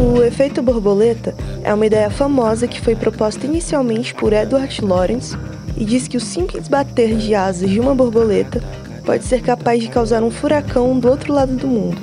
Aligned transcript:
O 0.00 0.22
efeito 0.22 0.62
borboleta 0.62 1.34
é 1.62 1.72
uma 1.72 1.86
ideia 1.86 2.10
famosa 2.10 2.66
que 2.66 2.80
foi 2.80 2.96
proposta 2.96 3.46
inicialmente 3.46 4.14
por 4.14 4.32
Edward 4.32 4.84
Lorenz 4.84 5.36
e 5.76 5.84
diz 5.84 6.08
que 6.08 6.16
o 6.16 6.20
simples 6.20 6.68
bater 6.68 7.16
de 7.16 7.34
asas 7.34 7.70
de 7.70 7.78
uma 7.78 7.94
borboleta 7.94 8.62
pode 9.04 9.24
ser 9.24 9.42
capaz 9.42 9.80
de 9.80 9.88
causar 9.88 10.22
um 10.22 10.30
furacão 10.30 10.98
do 10.98 11.08
outro 11.08 11.32
lado 11.32 11.54
do 11.54 11.68
mundo. 11.68 12.00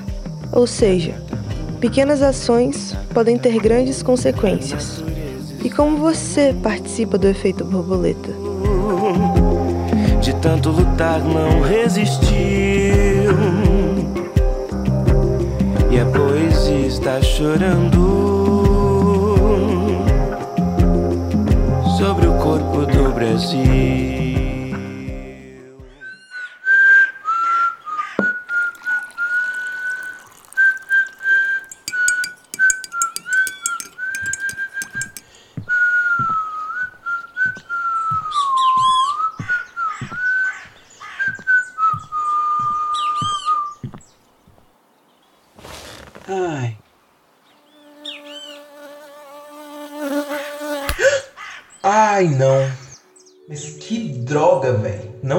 Ou 0.52 0.66
seja, 0.66 1.14
pequenas 1.82 2.22
ações 2.22 2.96
podem 3.14 3.38
ter 3.38 3.60
grandes 3.60 4.02
consequências. 4.02 5.04
E 5.64 5.70
como 5.70 5.98
você 5.98 6.56
participa 6.62 7.18
do 7.18 7.28
efeito 7.28 7.66
borboleta? 7.66 8.32
De 10.22 10.34
tanto 10.36 10.70
lutar, 10.70 11.20
não 11.22 11.62
resistiu. 11.62 12.73
E 15.94 16.00
a 16.00 16.06
poesia 16.08 16.88
está 16.88 17.22
chorando 17.22 17.94
sobre 22.00 22.26
o 22.26 22.34
corpo 22.40 22.84
do 22.88 23.14
Brasil. 23.14 24.33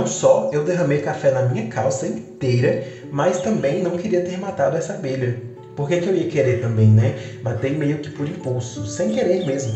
Não 0.04 0.10
só 0.10 0.50
eu 0.52 0.62
derramei 0.64 1.00
café 1.00 1.30
na 1.30 1.40
minha 1.44 1.66
calça 1.68 2.06
inteira, 2.06 2.86
mas 3.10 3.40
também 3.40 3.82
não 3.82 3.96
queria 3.96 4.20
ter 4.20 4.38
matado 4.38 4.76
essa 4.76 4.92
abelha. 4.92 5.40
Por 5.74 5.88
que, 5.88 5.98
que 5.98 6.06
eu 6.06 6.14
ia 6.14 6.28
querer 6.28 6.60
também, 6.60 6.88
né? 6.88 7.18
Matei 7.42 7.70
meio 7.70 8.00
que 8.00 8.10
por 8.10 8.28
impulso, 8.28 8.86
sem 8.86 9.14
querer 9.14 9.46
mesmo. 9.46 9.72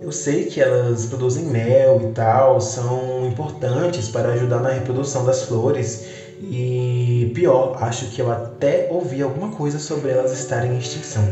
Eu 0.00 0.10
sei 0.10 0.46
que 0.46 0.60
elas 0.60 1.06
produzem 1.06 1.44
mel 1.44 2.00
e 2.02 2.12
tal, 2.14 2.60
são 2.60 3.28
importantes 3.28 4.08
para 4.08 4.30
ajudar 4.32 4.58
na 4.58 4.70
reprodução 4.70 5.24
das 5.24 5.44
flores. 5.44 6.04
E 6.40 7.30
pior, 7.32 7.78
acho 7.80 8.06
que 8.06 8.20
eu 8.20 8.32
até 8.32 8.88
ouvi 8.90 9.22
alguma 9.22 9.52
coisa 9.52 9.78
sobre 9.78 10.10
elas 10.10 10.32
estarem 10.32 10.72
em 10.72 10.78
extinção. 10.78 11.22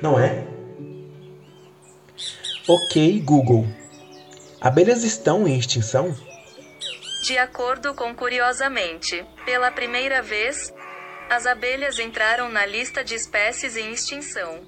Não 0.00 0.16
é? 0.16 0.44
Ok, 2.68 3.20
Google. 3.22 3.66
Abelhas 4.60 5.02
estão 5.02 5.48
em 5.48 5.58
extinção? 5.58 6.14
De 7.22 7.36
acordo 7.36 7.94
com 7.94 8.14
Curiosamente, 8.14 9.24
pela 9.44 9.72
primeira 9.72 10.22
vez, 10.22 10.72
as 11.28 11.46
abelhas 11.46 11.98
entraram 11.98 12.48
na 12.48 12.64
lista 12.64 13.02
de 13.02 13.14
espécies 13.14 13.76
em 13.76 13.92
extinção. 13.92 14.60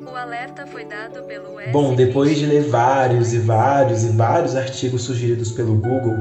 O 0.00 0.14
alerta 0.14 0.66
foi 0.66 0.84
dado 0.84 1.22
pelo 1.24 1.58
Bom, 1.72 1.94
depois 1.94 2.38
de 2.38 2.46
ler 2.46 2.64
vários 2.64 3.32
e 3.32 3.38
vários 3.38 4.04
e 4.04 4.08
vários 4.10 4.54
artigos 4.54 5.02
sugeridos 5.02 5.50
pelo 5.50 5.74
Google, 5.74 6.18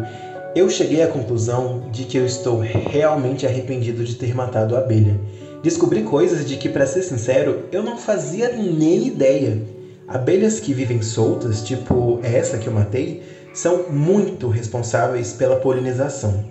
eu 0.56 0.70
cheguei 0.70 1.04
à 1.04 1.08
conclusão 1.08 1.90
de 1.92 2.06
que 2.06 2.18
eu 2.18 2.26
estou 2.26 2.60
realmente 2.60 3.46
arrependido 3.46 4.04
de 4.04 4.16
ter 4.16 4.34
matado 4.34 4.76
a 4.76 4.80
abelha. 4.80 5.20
Descobri 5.62 6.02
coisas 6.02 6.46
de 6.46 6.56
que, 6.56 6.70
para 6.70 6.88
ser 6.88 7.04
sincero, 7.04 7.66
eu 7.72 7.84
não 7.84 7.98
fazia 7.98 8.54
nem 8.54 9.06
ideia. 9.06 9.62
Abelhas 10.08 10.60
que 10.60 10.74
vivem 10.74 11.02
soltas, 11.02 11.62
tipo 11.62 12.22
essa 12.24 12.58
que 12.58 12.68
eu 12.68 12.74
matei, 12.74 13.22
são 13.58 13.86
muito 13.90 14.48
responsáveis 14.50 15.34
pela 15.34 15.56
polinização, 15.56 16.46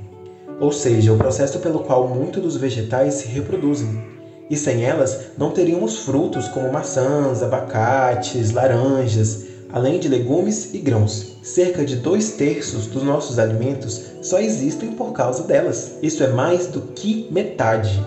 ou 0.58 0.72
seja, 0.72 1.12
o 1.12 1.16
processo 1.16 1.60
pelo 1.60 1.78
qual 1.78 2.08
muitos 2.08 2.42
dos 2.42 2.56
vegetais 2.56 3.14
se 3.14 3.28
reproduzem. 3.28 4.02
E 4.50 4.56
sem 4.56 4.84
elas, 4.84 5.30
não 5.38 5.52
teríamos 5.52 5.98
frutos 5.98 6.48
como 6.48 6.72
maçãs, 6.72 7.44
abacates, 7.44 8.50
laranjas, 8.50 9.44
além 9.72 10.00
de 10.00 10.08
legumes 10.08 10.74
e 10.74 10.78
grãos. 10.78 11.36
Cerca 11.42 11.84
de 11.84 11.94
dois 11.94 12.32
terços 12.32 12.88
dos 12.88 13.04
nossos 13.04 13.38
alimentos 13.38 14.02
só 14.20 14.40
existem 14.40 14.90
por 14.90 15.12
causa 15.12 15.44
delas. 15.44 15.92
Isso 16.02 16.24
é 16.24 16.28
mais 16.28 16.66
do 16.66 16.80
que 16.80 17.28
metade. 17.30 18.04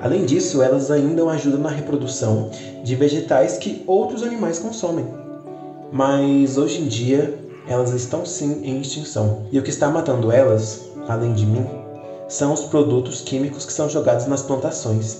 Além 0.00 0.24
disso, 0.24 0.60
elas 0.60 0.90
ainda 0.90 1.24
ajudam 1.30 1.60
na 1.60 1.70
reprodução 1.70 2.50
de 2.82 2.96
vegetais 2.96 3.58
que 3.58 3.84
outros 3.86 4.24
animais 4.24 4.58
consomem. 4.58 5.06
Mas 5.92 6.58
hoje 6.58 6.80
em 6.80 6.88
dia, 6.88 7.43
elas 7.68 7.90
estão 7.90 8.24
sim 8.24 8.60
em 8.62 8.80
extinção. 8.80 9.46
E 9.50 9.58
o 9.58 9.62
que 9.62 9.70
está 9.70 9.90
matando 9.90 10.30
elas, 10.30 10.80
além 11.08 11.32
de 11.32 11.46
mim, 11.46 11.66
são 12.28 12.52
os 12.52 12.64
produtos 12.64 13.20
químicos 13.20 13.64
que 13.64 13.72
são 13.72 13.88
jogados 13.88 14.26
nas 14.26 14.42
plantações. 14.42 15.18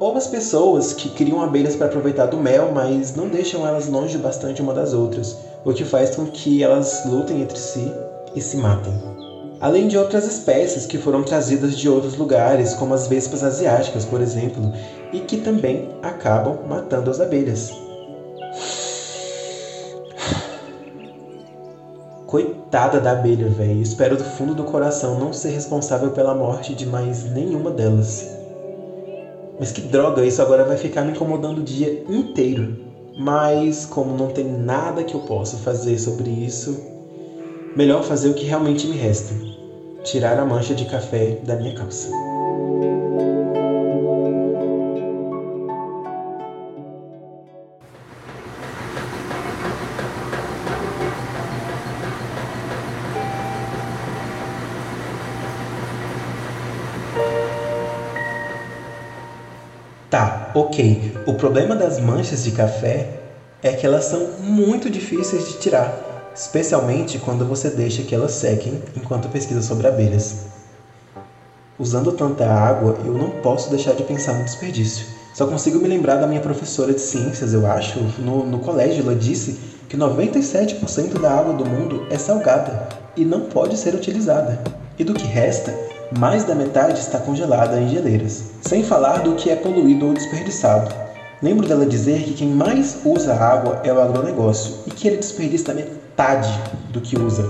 Ou 0.00 0.16
as 0.16 0.28
pessoas 0.28 0.92
que 0.92 1.10
criam 1.10 1.42
abelhas 1.42 1.74
para 1.74 1.86
aproveitar 1.86 2.26
do 2.26 2.38
mel, 2.38 2.70
mas 2.72 3.14
não 3.14 3.28
deixam 3.28 3.66
elas 3.66 3.88
longe 3.88 4.16
bastante 4.16 4.62
uma 4.62 4.72
das 4.72 4.92
outras, 4.92 5.36
o 5.64 5.72
que 5.72 5.84
faz 5.84 6.14
com 6.14 6.26
que 6.26 6.62
elas 6.62 7.04
lutem 7.04 7.42
entre 7.42 7.58
si 7.58 7.92
e 8.34 8.40
se 8.40 8.56
matem. 8.56 8.92
Além 9.60 9.88
de 9.88 9.98
outras 9.98 10.24
espécies 10.24 10.86
que 10.86 10.98
foram 10.98 11.24
trazidas 11.24 11.76
de 11.76 11.88
outros 11.88 12.16
lugares, 12.16 12.74
como 12.74 12.94
as 12.94 13.08
vespas 13.08 13.42
asiáticas, 13.42 14.04
por 14.04 14.20
exemplo, 14.20 14.72
e 15.12 15.18
que 15.18 15.38
também 15.38 15.88
acabam 16.00 16.60
matando 16.68 17.10
as 17.10 17.18
abelhas. 17.18 17.87
Coitada 22.28 23.00
da 23.00 23.12
abelha, 23.12 23.48
velho. 23.48 23.80
Espero 23.80 24.14
do 24.14 24.22
fundo 24.22 24.54
do 24.54 24.62
coração 24.62 25.18
não 25.18 25.32
ser 25.32 25.48
responsável 25.48 26.10
pela 26.10 26.34
morte 26.34 26.74
de 26.74 26.84
mais 26.84 27.24
nenhuma 27.24 27.70
delas. 27.70 28.28
Mas 29.58 29.72
que 29.72 29.80
droga, 29.80 30.22
isso 30.22 30.42
agora 30.42 30.62
vai 30.62 30.76
ficar 30.76 31.04
me 31.04 31.12
incomodando 31.12 31.60
o 31.60 31.64
dia 31.64 32.04
inteiro. 32.06 32.76
Mas, 33.18 33.86
como 33.86 34.14
não 34.14 34.28
tem 34.28 34.44
nada 34.44 35.02
que 35.02 35.14
eu 35.14 35.20
possa 35.20 35.56
fazer 35.56 35.98
sobre 35.98 36.28
isso, 36.28 36.76
melhor 37.74 38.04
fazer 38.04 38.28
o 38.28 38.34
que 38.34 38.44
realmente 38.44 38.86
me 38.86 38.94
resta: 38.98 39.34
tirar 40.04 40.38
a 40.38 40.44
mancha 40.44 40.74
de 40.74 40.84
café 40.84 41.38
da 41.42 41.56
minha 41.56 41.72
calça. 41.72 42.27
Ok. 60.58 61.14
O 61.26 61.34
problema 61.34 61.76
das 61.76 62.00
manchas 62.00 62.42
de 62.42 62.50
café 62.50 63.08
é 63.62 63.72
que 63.72 63.86
elas 63.86 64.04
são 64.04 64.28
muito 64.40 64.90
difíceis 64.90 65.46
de 65.46 65.58
tirar, 65.58 66.32
especialmente 66.34 67.18
quando 67.18 67.44
você 67.44 67.70
deixa 67.70 68.02
que 68.02 68.14
elas 68.14 68.32
sequem 68.32 68.82
enquanto 68.96 69.28
pesquisa 69.28 69.62
sobre 69.62 69.86
abelhas. 69.86 70.46
Usando 71.78 72.12
tanta 72.12 72.44
água, 72.44 72.98
eu 73.04 73.12
não 73.12 73.30
posso 73.30 73.70
deixar 73.70 73.92
de 73.92 74.02
pensar 74.02 74.34
no 74.34 74.44
desperdício. 74.44 75.06
Só 75.32 75.46
consigo 75.46 75.78
me 75.78 75.86
lembrar 75.86 76.16
da 76.16 76.26
minha 76.26 76.40
professora 76.40 76.92
de 76.92 77.00
ciências, 77.00 77.54
eu 77.54 77.64
acho, 77.64 78.00
no, 78.18 78.44
no 78.44 78.58
colégio, 78.58 79.04
ela 79.04 79.14
disse 79.14 79.60
que 79.88 79.96
97% 79.96 81.20
da 81.20 81.30
água 81.30 81.54
do 81.54 81.64
mundo 81.64 82.04
é 82.10 82.18
salgada 82.18 82.88
e 83.16 83.24
não 83.24 83.42
pode 83.42 83.76
ser 83.76 83.94
utilizada. 83.94 84.60
E 84.98 85.04
do 85.04 85.14
que 85.14 85.24
resta, 85.24 85.72
mais 86.16 86.44
da 86.44 86.54
metade 86.54 87.00
está 87.00 87.18
congelada 87.18 87.80
em 87.80 87.88
geleiras, 87.88 88.44
sem 88.62 88.82
falar 88.82 89.18
do 89.22 89.34
que 89.34 89.50
é 89.50 89.56
poluído 89.56 90.06
ou 90.06 90.14
desperdiçado. 90.14 90.94
Lembro 91.42 91.68
dela 91.68 91.84
dizer 91.84 92.22
que 92.22 92.34
quem 92.34 92.48
mais 92.48 92.98
usa 93.04 93.34
água 93.34 93.80
é 93.84 93.92
o 93.92 94.00
agronegócio 94.00 94.76
e 94.86 94.90
que 94.90 95.06
ele 95.06 95.18
desperdiça 95.18 95.74
metade 95.74 96.48
do 96.90 97.00
que 97.00 97.18
usa. 97.18 97.48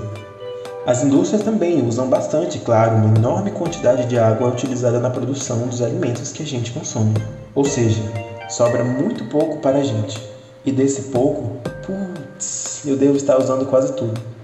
As 0.87 1.05
indústrias 1.05 1.43
também 1.43 1.87
usam 1.87 2.09
bastante, 2.09 2.59
claro, 2.59 2.97
uma 2.97 3.17
enorme 3.17 3.51
quantidade 3.51 4.07
de 4.07 4.19
água 4.19 4.49
utilizada 4.49 4.99
na 4.99 5.11
produção 5.11 5.67
dos 5.67 5.81
alimentos 5.83 6.33
que 6.33 6.43
a 6.43 6.47
gente 6.47 6.73
consome. 6.73 7.15
Ou 7.55 7.65
seja, 7.65 8.01
sobra 8.49 8.83
muito 8.83 9.25
pouco 9.27 9.59
para 9.59 9.79
a 9.79 9.83
gente. 9.83 10.19
E 10.65 10.73
desse 10.73 11.03
pouco, 11.11 11.59
putz, 11.87 12.83
eu 12.87 12.97
devo 12.97 13.17
estar 13.17 13.39
usando 13.39 13.67
quase 13.67 13.93
tudo. 13.93 14.38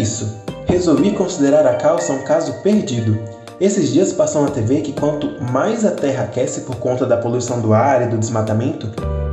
Isso. 0.00 0.36
Resolvi 0.66 1.12
considerar 1.12 1.66
a 1.66 1.74
calça 1.74 2.12
um 2.12 2.22
caso 2.22 2.54
perdido. 2.62 3.18
Esses 3.60 3.92
dias 3.92 4.12
passam 4.12 4.42
na 4.42 4.50
TV 4.50 4.80
que 4.80 4.92
quanto 4.92 5.42
mais 5.52 5.84
a 5.84 5.90
Terra 5.90 6.24
aquece 6.24 6.62
por 6.62 6.76
conta 6.76 7.04
da 7.04 7.16
poluição 7.16 7.60
do 7.60 7.74
ar 7.74 8.02
e 8.02 8.06
do 8.06 8.16
desmatamento, 8.16 8.88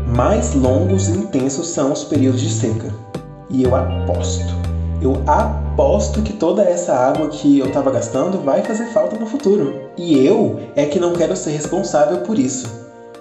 mais 0.05 0.53
longos 0.53 1.07
e 1.07 1.11
intensos 1.11 1.69
são 1.69 1.93
os 1.93 2.03
períodos 2.03 2.41
de 2.41 2.49
seca. 2.49 2.93
E 3.49 3.63
eu 3.63 3.73
aposto, 3.73 4.53
eu 5.01 5.21
aposto 5.27 6.21
que 6.21 6.33
toda 6.33 6.63
essa 6.63 6.93
água 6.93 7.29
que 7.29 7.59
eu 7.59 7.71
tava 7.71 7.91
gastando 7.91 8.39
vai 8.39 8.63
fazer 8.63 8.87
falta 8.87 9.15
no 9.15 9.27
futuro. 9.27 9.91
E 9.95 10.25
eu 10.25 10.59
é 10.75 10.85
que 10.85 10.99
não 10.99 11.13
quero 11.13 11.35
ser 11.35 11.51
responsável 11.51 12.17
por 12.19 12.37
isso. 12.37 12.67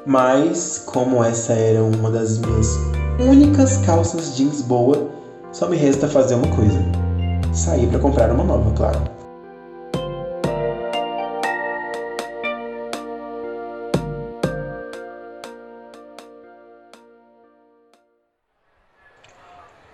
Mas, 0.05 0.83
como 0.87 1.23
essa 1.23 1.53
era 1.53 1.83
uma 1.83 2.11
das 2.11 2.39
minhas 2.39 2.69
únicas 3.21 3.77
calças 3.79 4.37
jeans 4.37 4.63
boa, 4.63 5.09
só 5.53 5.69
me 5.69 5.77
resta 5.77 6.09
fazer 6.09 6.35
uma 6.35 6.49
coisa: 6.55 6.79
sair 7.57 7.87
para 7.89 7.99
comprar 7.99 8.31
uma 8.31 8.45
nova, 8.45 8.71
claro. 8.77 9.01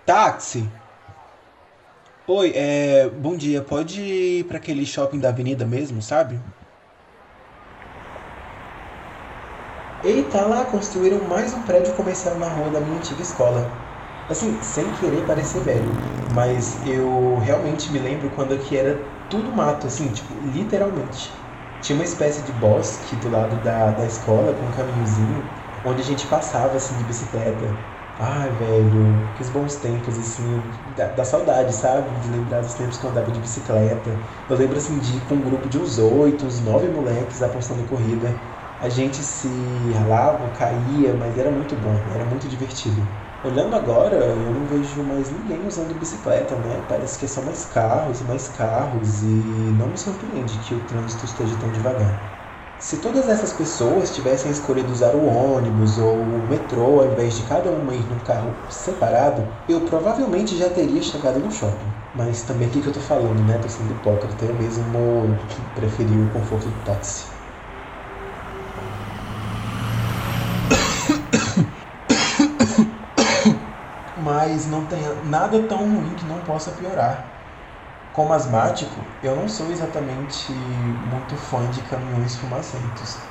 Táxi! 0.05 0.69
Oi, 2.27 2.53
é. 2.55 3.09
Bom 3.09 3.37
dia, 3.37 3.63
pode 3.63 4.01
ir 4.01 4.45
para 4.45 4.59
aquele 4.59 4.85
shopping 4.85 5.19
da 5.19 5.29
avenida 5.29 5.65
mesmo, 5.65 6.03
sabe? 6.03 6.41
Eita 10.05 10.41
lá, 10.43 10.65
construíram 10.65 11.21
mais 11.29 11.55
um 11.55 11.63
prédio 11.63 11.95
comercial 11.95 12.35
na 12.37 12.49
rua 12.49 12.71
da 12.71 12.81
minha 12.81 12.99
antiga 12.99 13.23
escola. 13.23 13.71
Assim, 14.29 14.61
sem 14.63 14.85
querer 14.95 15.25
parecer 15.27 15.61
velho, 15.61 15.91
mas 16.33 16.85
eu 16.87 17.39
realmente 17.39 17.91
me 17.93 17.99
lembro 17.99 18.31
quando 18.31 18.53
aqui 18.55 18.77
era 18.77 19.11
tudo 19.29 19.53
mato, 19.53 19.87
assim, 19.87 20.13
tipo, 20.13 20.35
literalmente. 20.41 21.41
Tinha 21.81 21.97
uma 21.97 22.05
espécie 22.05 22.43
de 22.43 22.53
bosque 22.53 23.17
do 23.17 23.29
lado 23.29 23.57
da, 23.61 23.91
da 23.93 24.07
escola, 24.07 24.55
com 24.55 24.67
um 24.67 24.71
caminhozinho, 24.71 25.51
onde 25.83 26.01
a 26.03 26.05
gente 26.05 26.27
passava, 26.27 26.77
assim, 26.77 26.97
de 26.97 27.05
bicicleta. 27.05 27.79
Ai, 28.19 28.51
velho, 28.53 29.31
que 29.35 29.43
bons 29.51 29.77
tempos, 29.77 30.19
assim, 30.19 30.71
da, 30.95 31.09
da, 31.09 31.25
saudade, 31.25 31.75
sabe? 31.75 32.21
De 32.21 32.29
lembrar 32.29 32.61
dos 32.61 32.75
tempos 32.75 32.99
que 32.99 33.05
eu 33.05 33.11
andava 33.11 33.31
de 33.33 33.41
bicicleta. 33.41 34.21
Eu 34.49 34.57
lembro, 34.57 34.77
assim, 34.79 34.99
de 34.99 35.17
ir 35.19 35.21
com 35.23 35.35
um 35.35 35.43
grupo 35.43 35.69
de 35.69 35.79
uns 35.79 35.99
oito, 35.99 36.47
uns 36.47 36.61
nove 36.61 36.89
moleques 36.89 37.43
apostando 37.43 37.85
corrida 37.85 38.41
a 38.79 38.89
gente 38.89 39.23
se 39.23 39.93
ralava, 39.93 40.51
caía, 40.51 41.15
mas 41.15 41.39
era 41.39 41.51
muito 41.51 41.77
bom, 41.77 42.11
era 42.11 42.25
muito 42.25 42.49
divertido. 42.49 43.09
Olhando 43.43 43.75
agora, 43.75 44.17
eu 44.17 44.53
não 44.53 44.65
vejo 44.67 45.03
mais 45.03 45.31
ninguém 45.31 45.67
usando 45.67 45.95
bicicleta, 45.95 46.57
né? 46.57 46.81
Parece 46.89 47.19
que 47.19 47.25
é 47.25 47.29
só 47.29 47.43
mais 47.43 47.65
carros 47.65 48.21
e 48.21 48.25
mais 48.25 48.49
carros 48.49 49.23
e 49.23 49.75
não 49.77 49.89
me 49.89 49.99
surpreende 49.99 50.59
que 50.61 50.75
o 50.75 50.85
trânsito 50.87 51.25
esteja 51.25 51.57
tão 51.59 51.71
devagar. 51.73 52.23
Se 52.79 52.99
todas 52.99 53.29
essas 53.29 53.53
pessoas 53.53 54.13
tivessem 54.15 54.51
escolhido 54.51 54.93
usar 54.93 55.15
o 55.17 55.25
ônibus 55.27 55.99
ou 55.99 56.45
o 56.45 56.49
metrô 56.49 57.01
ao 57.01 57.13
invés 57.13 57.35
de 57.35 57.43
cada 57.45 57.71
uma 57.73 57.95
ir 57.97 58.07
num 58.09 58.21
carro 58.21 58.59
separado, 58.69 59.49
eu 59.69 59.83
provavelmente 59.83 60.57
já 60.57 60.71
teria 60.71 61.03
chegado 61.03 61.41
no 61.41 61.51
shopping. 61.51 61.93
Mas 62.15 62.43
também 62.45 62.69
o 62.69 62.71
que, 62.71 62.81
que 62.83 62.89
eu 62.89 62.93
tô 62.93 63.01
falando, 63.01 63.43
né? 63.43 63.59
Tô 63.59 63.69
sendo 63.69 63.93
hipócrita, 63.93 64.45
eu 64.45 64.55
mesmo 64.55 65.41
preferi 65.75 66.21
o 66.21 66.31
conforto 66.31 66.71
do 66.71 66.81
táxi. 66.85 67.32
Mas 74.23 74.67
não 74.67 74.87
tem 74.87 75.03
nada 75.25 75.67
tão 75.69 75.97
ruim 75.97 76.15
que 76.15 76.25
não 76.25 76.43
possa 76.43 76.73
piorar. 76.73 77.41
Como 78.13 78.33
asmático, 78.33 79.07
eu 79.23 79.37
não 79.37 79.49
sou 79.49 79.73
exatamente 79.73 80.53
muito 80.53 81.37
fã 81.37 81.71
de 81.71 81.83
caminhões 81.83 82.37
fumacentos. 82.37 83.31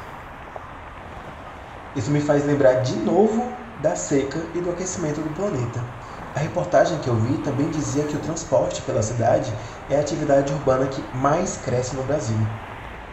Isso 1.96 2.12
me 2.12 2.20
faz 2.22 2.46
lembrar 2.46 2.82
de 2.82 2.98
novo 2.98 3.74
da 3.78 3.96
seca 3.96 4.50
e 4.54 4.60
do 4.62 4.70
aquecimento 4.70 5.22
do 5.22 5.30
planeta. 5.32 5.86
A 6.34 6.40
reportagem 6.40 7.00
que 7.00 7.10
eu 7.10 7.18
vi 7.18 7.38
também 7.40 7.70
dizia 7.70 8.06
que 8.06 8.16
o 8.16 8.20
transporte 8.22 8.82
pela 8.82 9.02
cidade 9.02 9.54
é 9.90 9.96
a 9.96 10.02
atividade 10.02 10.54
urbana 10.54 10.88
que 10.88 11.10
mais 11.16 11.58
cresce 11.58 11.96
no 11.96 12.04
Brasil. 12.04 12.48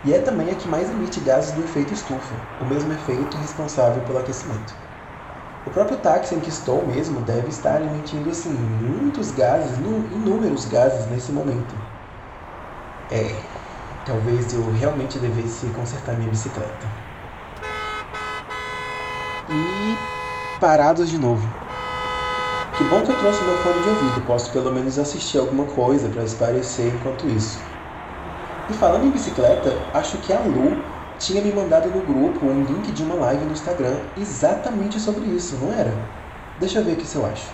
E 0.04 0.12
é 0.14 0.20
também 0.20 0.50
a 0.50 0.56
que 0.56 0.68
mais 0.68 0.90
emite 0.90 1.20
gases 1.20 1.52
do 1.52 1.64
efeito 1.64 1.92
estufa, 1.94 2.36
o 2.58 2.64
mesmo 2.64 2.92
efeito 2.92 3.36
responsável 3.36 4.02
pelo 4.04 4.18
aquecimento. 4.18 4.74
O 5.66 5.70
próprio 5.70 5.98
táxi 5.98 6.34
em 6.34 6.40
que 6.40 6.48
estou 6.48 6.86
mesmo 6.86 7.20
deve 7.20 7.48
estar 7.48 7.82
emitindo 7.82 8.30
assim 8.30 8.50
muitos 8.50 9.30
gases, 9.32 9.78
inúmeros 9.78 10.64
gases 10.64 11.06
nesse 11.10 11.30
momento. 11.32 11.74
É, 13.10 13.42
talvez 14.04 14.52
eu 14.52 14.70
realmente 14.70 15.18
devesse 15.18 15.66
consertar 15.70 16.16
minha 16.16 16.30
bicicleta. 16.30 16.86
E 19.50 19.96
parados 20.60 21.08
de 21.08 21.18
novo. 21.18 21.46
Que 22.76 22.84
bom 22.84 23.02
que 23.02 23.10
eu 23.10 23.18
trouxe 23.18 23.42
meu 23.44 23.56
fone 23.58 23.82
de 23.82 23.88
ouvido, 23.88 24.26
posso 24.26 24.52
pelo 24.52 24.72
menos 24.72 24.98
assistir 24.98 25.38
alguma 25.38 25.64
coisa 25.64 26.08
para 26.08 26.22
esparecer 26.22 26.94
enquanto 26.94 27.26
isso. 27.26 27.58
E 28.70 28.74
falando 28.74 29.06
em 29.06 29.10
bicicleta, 29.10 29.72
acho 29.94 30.18
que 30.18 30.32
a 30.32 30.40
Lu 30.40 30.97
tinha 31.18 31.42
me 31.42 31.52
mandado 31.52 31.88
no 31.90 32.00
grupo 32.00 32.46
um 32.46 32.64
link 32.64 32.92
de 32.92 33.02
uma 33.02 33.14
live 33.14 33.44
no 33.44 33.52
Instagram 33.52 33.98
exatamente 34.16 35.00
sobre 35.00 35.26
isso, 35.26 35.56
não 35.56 35.72
era? 35.72 35.92
Deixa 36.58 36.78
eu 36.78 36.84
ver 36.84 36.92
aqui 36.92 37.06
se 37.06 37.16
eu 37.16 37.26
acho. 37.26 37.46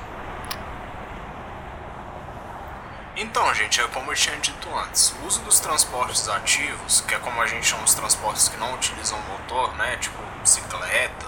Então, 3.17 3.55
gente, 3.55 3.81
é 3.81 3.87
como 3.89 4.11
eu 4.11 4.15
tinha 4.17 4.37
dito 4.39 4.69
antes, 4.77 5.15
o 5.23 5.27
uso 5.27 5.41
dos 5.43 5.61
transportes 5.61 6.29
ativos, 6.29 7.01
que 7.03 7.15
é 7.15 7.19
como 7.19 7.41
a 7.41 7.47
gente 7.47 7.65
chama 7.65 7.85
os 7.85 7.95
transportes 7.95 8.49
que 8.49 8.57
não 8.57 8.75
utilizam 8.75 9.17
motor, 9.29 9.75
né, 9.77 9.97
tipo 9.99 10.19
bicicleta, 10.43 11.27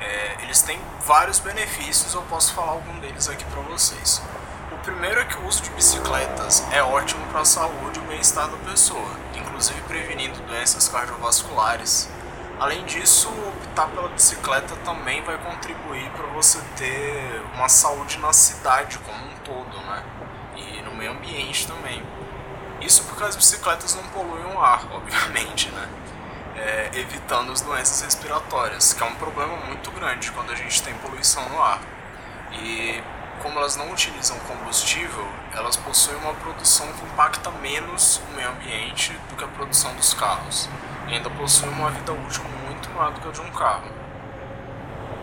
é, 0.00 0.36
eles 0.42 0.62
têm 0.62 0.78
vários 1.06 1.38
benefícios, 1.38 2.12
eu 2.14 2.22
posso 2.22 2.52
falar 2.52 2.72
algum 2.72 2.98
deles 2.98 3.28
aqui 3.28 3.44
para 3.44 3.60
vocês. 3.62 4.20
Primeiro 4.84 5.20
é 5.20 5.24
que 5.24 5.38
o 5.38 5.46
uso 5.46 5.62
de 5.62 5.70
bicicletas 5.70 6.62
é 6.70 6.82
ótimo 6.82 7.24
para 7.28 7.40
a 7.40 7.44
saúde 7.44 7.98
e 7.98 8.02
o 8.02 8.06
bem-estar 8.06 8.48
da 8.48 8.56
pessoa 8.70 9.24
inclusive 9.54 9.80
prevenindo 9.82 10.40
doenças 10.46 10.88
cardiovasculares. 10.88 12.08
Além 12.58 12.84
disso, 12.84 13.28
optar 13.28 13.86
pela 13.88 14.08
bicicleta 14.08 14.74
também 14.84 15.22
vai 15.22 15.38
contribuir 15.38 16.10
para 16.10 16.26
você 16.28 16.58
ter 16.76 17.42
uma 17.54 17.68
saúde 17.68 18.18
na 18.18 18.32
cidade 18.32 18.98
como 18.98 19.16
um 19.24 19.36
todo, 19.44 19.76
né? 19.86 20.02
E 20.56 20.82
no 20.82 20.94
meio 20.94 21.12
ambiente 21.12 21.66
também. 21.66 22.02
Isso 22.80 23.04
porque 23.04 23.24
as 23.24 23.36
bicicletas 23.36 23.94
não 23.94 24.02
poluem 24.08 24.44
o 24.44 24.60
ar, 24.60 24.84
obviamente, 24.92 25.70
né? 25.70 25.88
É, 26.56 26.90
evitando 26.94 27.52
as 27.52 27.60
doenças 27.60 28.02
respiratórias, 28.02 28.92
que 28.92 29.02
é 29.02 29.06
um 29.06 29.14
problema 29.14 29.56
muito 29.66 29.90
grande 29.92 30.30
quando 30.32 30.52
a 30.52 30.54
gente 30.54 30.82
tem 30.82 30.94
poluição 30.94 31.48
no 31.48 31.62
ar. 31.62 31.80
E 32.52 33.02
como 33.42 33.58
elas 33.58 33.76
não 33.76 33.90
utilizam 33.92 34.38
combustível, 34.40 35.26
elas 35.54 35.76
possuem 35.76 36.16
uma 36.18 36.34
produção 36.34 36.86
que 36.92 37.04
impacta 37.04 37.50
menos 37.50 38.20
o 38.28 38.36
meio 38.36 38.50
ambiente 38.50 39.12
do 39.28 39.36
que 39.36 39.44
a 39.44 39.48
produção 39.48 39.94
dos 39.94 40.14
carros. 40.14 40.68
E 41.08 41.14
ainda 41.14 41.30
possuem 41.30 41.70
uma 41.72 41.90
vida 41.90 42.12
útil 42.12 42.44
muito 42.66 42.90
maior 42.90 43.12
do 43.12 43.20
que 43.20 43.28
a 43.28 43.30
de 43.30 43.40
um 43.40 43.50
carro. 43.50 43.90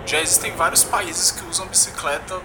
Já 0.06 0.20
existem 0.20 0.56
vários 0.56 0.84
países 0.84 1.32
que 1.32 1.46
usam 1.46 1.68
bicicleta, 1.68 2.42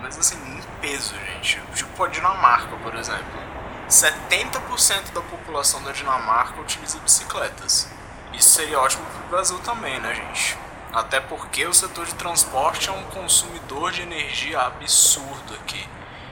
mas 0.00 0.18
assim, 0.18 0.36
em 0.36 0.62
peso, 0.80 1.14
gente. 1.14 1.60
Tipo 1.74 2.04
a 2.04 2.08
Dinamarca, 2.08 2.76
por 2.76 2.94
exemplo. 2.94 3.40
70% 3.88 5.12
da 5.12 5.20
população 5.20 5.82
da 5.82 5.92
Dinamarca 5.92 6.60
utiliza 6.60 6.98
bicicletas. 6.98 7.88
Isso 8.32 8.50
seria 8.50 8.78
ótimo 8.78 9.04
para 9.04 9.26
o 9.26 9.28
Brasil 9.28 9.58
também, 9.58 9.98
né, 10.00 10.14
gente? 10.14 10.56
Até 10.92 11.20
porque 11.20 11.66
o 11.66 11.72
setor 11.72 12.06
de 12.06 12.14
transporte 12.14 12.88
é 12.88 12.92
um 12.92 13.04
consumidor 13.04 13.92
de 13.92 14.02
energia 14.02 14.58
absurdo 14.60 15.54
aqui. 15.54 15.86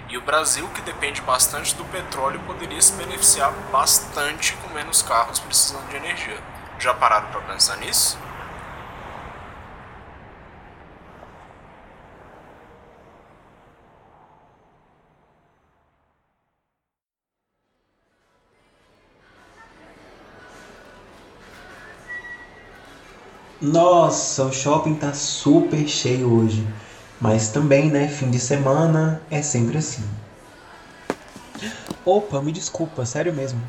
E 0.09 0.19
o 0.19 0.23
Brasil, 0.23 0.67
que 0.71 0.81
depende 0.81 1.21
bastante 1.21 1.75
do 1.77 1.85
petróleo, 1.85 2.41
poderia 2.41 2.81
se 2.81 2.93
beneficiar 2.95 3.53
bastante 3.71 4.55
com 4.55 4.75
menos 4.75 5.03
carros 5.03 5.39
precisando 5.39 5.89
de 5.89 5.97
energia. 5.97 6.43
Já 6.79 6.93
pararam 6.95 7.29
para 7.29 7.41
pensar 7.43 7.77
nisso? 7.77 8.19
Nossa, 23.61 24.45
o 24.45 24.53
shopping 24.53 24.95
tá 24.95 25.13
super 25.13 25.89
cheio 25.89 26.33
hoje. 26.33 26.65
Mas 27.21 27.49
também, 27.49 27.91
né, 27.91 28.07
fim 28.07 28.31
de 28.31 28.39
semana 28.39 29.21
é 29.29 29.43
sempre 29.43 29.79
assim. 29.79 30.05
Opa, 32.05 32.41
me 32.41 32.53
desculpa, 32.53 33.05
sério 33.05 33.35
mesmo. 33.35 33.61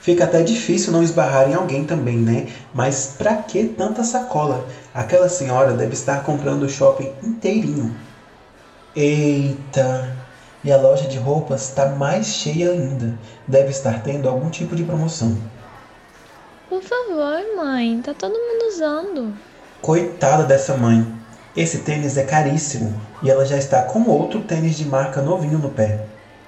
Fica 0.00 0.24
até 0.24 0.42
difícil 0.42 0.92
não 0.92 1.04
esbarrar 1.04 1.48
em 1.48 1.54
alguém 1.54 1.84
também, 1.84 2.16
né? 2.16 2.48
Mas 2.74 3.14
pra 3.16 3.36
que 3.36 3.64
tanta 3.64 4.02
sacola? 4.02 4.66
Aquela 4.92 5.28
senhora 5.28 5.74
deve 5.74 5.92
estar 5.92 6.24
comprando 6.24 6.64
o 6.64 6.68
shopping 6.68 7.12
inteirinho. 7.22 7.94
Eita! 8.96 10.16
E 10.64 10.72
a 10.72 10.76
loja 10.76 11.06
de 11.06 11.16
roupas 11.16 11.68
está 11.68 11.86
mais 11.90 12.26
cheia 12.26 12.72
ainda. 12.72 13.16
Deve 13.46 13.70
estar 13.70 14.02
tendo 14.02 14.28
algum 14.28 14.50
tipo 14.50 14.74
de 14.74 14.82
promoção. 14.82 15.38
Por 16.70 16.84
favor, 16.84 17.56
mãe, 17.56 18.00
tá 18.00 18.14
todo 18.14 18.32
mundo 18.32 18.68
usando. 18.68 19.34
Coitada 19.82 20.44
dessa 20.44 20.76
mãe. 20.76 21.04
Esse 21.56 21.78
tênis 21.78 22.16
é 22.16 22.22
caríssimo 22.22 22.94
e 23.24 23.28
ela 23.28 23.44
já 23.44 23.56
está 23.56 23.82
com 23.82 24.08
outro 24.08 24.42
tênis 24.42 24.76
de 24.76 24.84
marca 24.84 25.20
novinho 25.20 25.58
no 25.58 25.70
pé. 25.70 26.06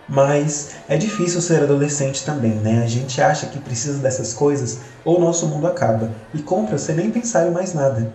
Mas 0.08 0.76
é 0.88 0.96
difícil 0.96 1.40
ser 1.40 1.64
adolescente 1.64 2.24
também, 2.24 2.52
né? 2.52 2.84
A 2.84 2.86
gente 2.86 3.20
acha 3.20 3.46
que 3.46 3.58
precisa 3.58 3.98
dessas 3.98 4.32
coisas 4.32 4.78
ou 5.04 5.18
nosso 5.18 5.48
mundo 5.48 5.66
acaba 5.66 6.12
e 6.32 6.40
compra 6.40 6.78
sem 6.78 6.94
nem 6.94 7.10
pensar 7.10 7.48
em 7.48 7.50
mais 7.50 7.74
nada. 7.74 8.14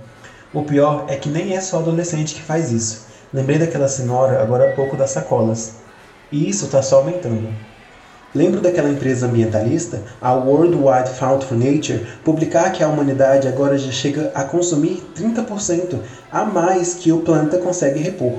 O 0.54 0.64
pior 0.64 1.08
é 1.10 1.18
que 1.18 1.28
nem 1.28 1.58
é 1.58 1.60
só 1.60 1.80
adolescente 1.80 2.36
que 2.36 2.42
faz 2.42 2.72
isso. 2.72 3.06
Lembrei 3.34 3.60
daquela 3.60 3.90
senhora 3.90 4.42
agora 4.42 4.72
há 4.72 4.76
pouco 4.78 4.96
das 4.96 5.12
sacolas. 5.12 5.74
E 6.32 6.48
isso 6.48 6.68
está 6.68 6.82
só 6.82 7.00
aumentando. 7.00 7.54
Lembro 8.38 8.62
daquela 8.62 8.88
empresa 8.88 9.25
ambientalista, 9.25 10.00
a 10.22 10.32
World 10.32 10.75
Wide 10.75 11.10
Fund 11.10 11.44
for 11.44 11.58
Nature, 11.58 12.06
publicar 12.24 12.72
que 12.72 12.84
a 12.84 12.88
humanidade 12.88 13.48
agora 13.48 13.79
já 13.79 13.91
chega 13.91 14.32
a 14.36 14.44
consumir 14.44 15.01
30% 15.17 15.98
a 16.32 16.46
mais 16.46 16.94
que 16.94 17.12
o 17.12 17.22
planeta 17.22 17.58
consegue 17.58 18.00
repor. 18.00 18.36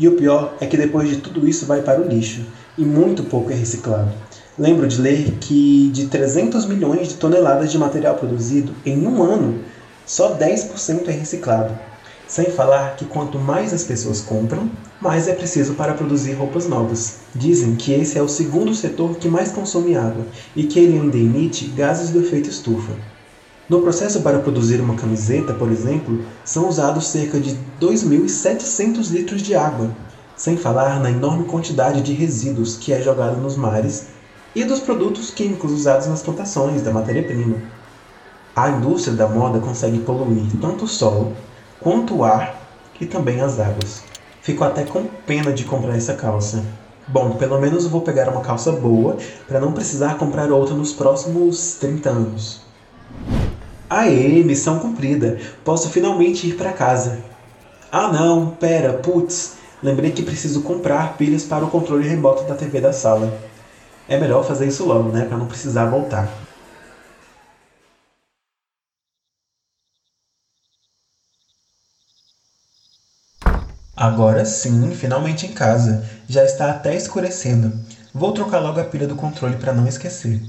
E 0.00 0.08
o 0.08 0.16
pior 0.16 0.54
é 0.60 0.66
que 0.66 0.76
depois 0.76 1.08
de 1.08 1.18
tudo 1.18 1.48
isso 1.48 1.64
vai 1.64 1.80
para 1.80 2.00
o 2.00 2.08
lixo, 2.08 2.44
e 2.76 2.84
muito 2.84 3.22
pouco 3.22 3.52
é 3.52 3.54
reciclado. 3.54 4.10
Lembro 4.58 4.88
de 4.88 5.00
ler 5.00 5.36
que 5.40 5.90
de 5.92 6.08
300 6.08 6.66
milhões 6.66 7.06
de 7.06 7.14
toneladas 7.14 7.70
de 7.70 7.78
material 7.78 8.16
produzido 8.16 8.74
em 8.84 9.06
um 9.06 9.22
ano, 9.22 9.60
só 10.04 10.34
10% 10.36 11.06
é 11.06 11.12
reciclado. 11.12 11.72
Sem 12.26 12.46
falar 12.46 12.96
que 12.96 13.04
quanto 13.04 13.38
mais 13.38 13.72
as 13.72 13.84
pessoas 13.84 14.20
compram, 14.20 14.68
mais 15.00 15.28
é 15.28 15.32
preciso 15.32 15.74
para 15.74 15.94
produzir 15.94 16.32
roupas 16.32 16.68
novas. 16.68 17.18
Dizem 17.34 17.76
que 17.76 17.92
esse 17.92 18.18
é 18.18 18.22
o 18.22 18.28
segundo 18.28 18.74
setor 18.74 19.16
que 19.16 19.28
mais 19.28 19.52
consome 19.52 19.96
água 19.96 20.26
e 20.56 20.64
que 20.64 20.78
ele 20.80 20.98
ainda 20.98 21.16
emite 21.16 21.66
gases 21.68 22.10
do 22.10 22.20
efeito 22.20 22.48
estufa. 22.48 22.92
No 23.68 23.82
processo 23.82 24.22
para 24.22 24.40
produzir 24.40 24.80
uma 24.80 24.96
camiseta, 24.96 25.52
por 25.52 25.70
exemplo, 25.70 26.24
são 26.44 26.68
usados 26.68 27.06
cerca 27.08 27.38
de 27.38 27.56
2.700 27.80 29.10
litros 29.10 29.42
de 29.42 29.54
água, 29.54 29.90
sem 30.36 30.56
falar 30.56 30.98
na 31.00 31.10
enorme 31.10 31.44
quantidade 31.44 32.00
de 32.00 32.12
resíduos 32.12 32.76
que 32.76 32.92
é 32.92 33.00
jogada 33.00 33.36
nos 33.36 33.56
mares 33.56 34.08
e 34.54 34.64
dos 34.64 34.80
produtos 34.80 35.30
químicos 35.30 35.70
usados 35.70 36.06
nas 36.08 36.22
plantações 36.22 36.82
da 36.82 36.90
matéria-prima. 36.90 37.56
A 38.56 38.70
indústria 38.70 39.14
da 39.14 39.28
moda 39.28 39.60
consegue 39.60 39.98
poluir 40.00 40.50
tanto 40.60 40.86
o 40.86 40.88
solo 40.88 41.36
quanto 41.78 42.16
o 42.16 42.24
ar 42.24 42.60
e 43.00 43.06
também 43.06 43.40
as 43.40 43.60
águas. 43.60 44.02
Fico 44.42 44.64
até 44.64 44.84
com 44.84 45.04
pena 45.26 45.52
de 45.52 45.64
comprar 45.64 45.96
essa 45.96 46.14
calça. 46.14 46.64
Bom, 47.06 47.36
pelo 47.36 47.60
menos 47.60 47.84
eu 47.84 47.90
vou 47.90 48.02
pegar 48.02 48.28
uma 48.28 48.42
calça 48.42 48.70
boa 48.70 49.16
para 49.46 49.60
não 49.60 49.72
precisar 49.72 50.18
comprar 50.18 50.52
outra 50.52 50.74
nos 50.74 50.92
próximos 50.92 51.74
30 51.80 52.10
anos. 52.10 52.60
Aê, 53.88 54.42
missão 54.44 54.78
cumprida. 54.78 55.38
Posso 55.64 55.88
finalmente 55.88 56.46
ir 56.46 56.54
para 56.56 56.72
casa. 56.72 57.18
Ah 57.90 58.12
não, 58.12 58.50
pera, 58.50 58.92
putz, 58.92 59.54
lembrei 59.82 60.10
que 60.10 60.22
preciso 60.22 60.60
comprar 60.60 61.16
pilhas 61.16 61.44
para 61.44 61.64
o 61.64 61.70
controle 61.70 62.06
remoto 62.06 62.44
da 62.44 62.54
TV 62.54 62.80
da 62.80 62.92
sala. 62.92 63.32
É 64.06 64.18
melhor 64.18 64.44
fazer 64.44 64.66
isso 64.66 64.84
logo, 64.84 65.10
né, 65.10 65.24
para 65.24 65.38
não 65.38 65.46
precisar 65.46 65.86
voltar. 65.86 66.47
Agora 74.00 74.44
sim, 74.44 74.94
finalmente 74.94 75.44
em 75.44 75.52
casa. 75.52 76.08
Já 76.28 76.44
está 76.44 76.70
até 76.70 76.94
escurecendo. 76.94 77.78
Vou 78.14 78.32
trocar 78.32 78.60
logo 78.60 78.80
a 78.80 78.84
pilha 78.84 79.08
do 79.08 79.16
controle 79.16 79.56
para 79.56 79.72
não 79.72 79.88
esquecer. 79.88 80.40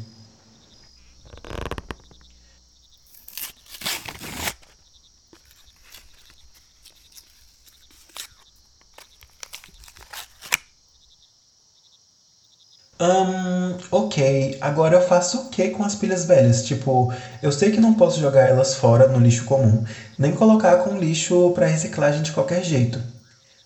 Hum, 13.01 13.77
ok. 13.91 14.57
Agora 14.61 14.95
eu 14.95 15.01
faço 15.01 15.37
o 15.41 15.49
que 15.49 15.69
com 15.69 15.83
as 15.83 15.95
pilhas 15.95 16.25
velhas? 16.25 16.63
Tipo, 16.65 17.11
eu 17.41 17.51
sei 17.51 17.71
que 17.71 17.79
não 17.79 17.93
posso 17.95 18.19
jogar 18.19 18.47
elas 18.49 18.75
fora 18.75 19.07
no 19.07 19.19
lixo 19.19 19.45
comum, 19.45 19.83
nem 20.17 20.33
colocar 20.35 20.77
com 20.83 20.97
lixo 20.97 21.51
para 21.53 21.67
reciclagem 21.67 22.21
de 22.21 22.31
qualquer 22.31 22.63
jeito. 22.63 23.01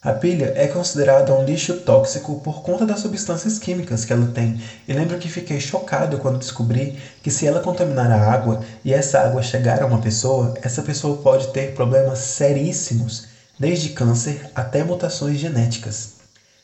A 0.03 0.12
pilha 0.12 0.51
é 0.57 0.67
considerada 0.67 1.33
um 1.33 1.45
lixo 1.45 1.77
tóxico 1.79 2.41
por 2.41 2.62
conta 2.62 2.86
das 2.86 3.00
substâncias 3.00 3.57
químicas 3.57 4.03
que 4.03 4.12
ela 4.12 4.27
tem, 4.27 4.62
e 4.86 4.91
lembro 4.91 5.17
que 5.17 5.29
fiquei 5.29 5.62
chocado 5.62 6.17
quando 6.17 6.39
descobri 6.39 7.00
que 7.22 7.31
se 7.31 7.48
ela 7.48 7.62
contaminar 7.62 8.12
a 8.12 8.29
água 8.29 8.62
e 8.83 8.93
essa 8.93 9.22
água 9.22 9.41
chegar 9.41 9.81
a 9.81 9.86
uma 9.86 10.01
pessoa, 10.01 10.55
essa 10.62 10.81
pessoa 10.81 11.22
pode 11.22 11.48
ter 11.53 11.74
problemas 11.74 12.19
seríssimos, 12.19 13.27
desde 13.57 13.89
câncer 13.91 14.51
até 14.53 14.83
mutações 14.83 15.39
genéticas. 15.39 16.15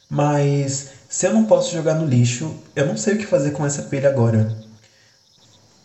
Mas 0.09 0.89
se 1.07 1.25
eu 1.25 1.33
não 1.33 1.45
posso 1.45 1.71
jogar 1.71 1.93
no 1.93 2.05
lixo, 2.05 2.53
eu 2.75 2.85
não 2.85 2.97
sei 2.97 3.13
o 3.13 3.17
que 3.17 3.25
fazer 3.25 3.51
com 3.51 3.65
essa 3.65 3.83
pilha 3.83 4.09
agora. 4.09 4.53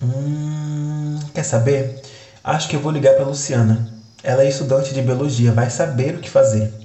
Hum, 0.02 1.20
quer 1.32 1.44
saber? 1.44 2.02
Acho 2.42 2.68
que 2.68 2.74
eu 2.74 2.80
vou 2.80 2.90
ligar 2.90 3.14
para 3.14 3.24
Luciana. 3.24 3.94
Ela 4.24 4.42
é 4.42 4.48
estudante 4.48 4.92
de 4.92 5.02
biologia, 5.02 5.52
vai 5.52 5.70
saber 5.70 6.16
o 6.16 6.20
que 6.20 6.28
fazer. 6.28 6.83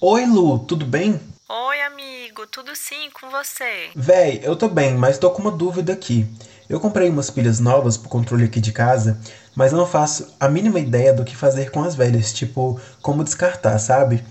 Oi, 0.00 0.24
Lu, 0.26 0.60
tudo 0.60 0.86
bem? 0.86 1.20
Oi, 1.48 1.80
amigo, 1.82 2.46
tudo 2.46 2.70
sim 2.76 3.10
com 3.12 3.28
você? 3.30 3.88
Véi, 3.96 4.38
eu 4.44 4.54
tô 4.54 4.68
bem, 4.68 4.94
mas 4.94 5.18
tô 5.18 5.28
com 5.28 5.42
uma 5.42 5.50
dúvida 5.50 5.92
aqui. 5.92 6.24
Eu 6.68 6.78
comprei 6.78 7.10
umas 7.10 7.30
pilhas 7.30 7.58
novas 7.58 7.96
pro 7.96 8.08
controle 8.08 8.44
aqui 8.44 8.60
de 8.60 8.70
casa, 8.70 9.18
mas 9.56 9.72
eu 9.72 9.78
não 9.78 9.88
faço 9.88 10.32
a 10.38 10.48
mínima 10.48 10.78
ideia 10.78 11.12
do 11.12 11.24
que 11.24 11.34
fazer 11.34 11.72
com 11.72 11.82
as 11.82 11.96
velhas, 11.96 12.32
tipo, 12.32 12.80
como 13.02 13.24
descartar, 13.24 13.76
sabe? 13.80 14.24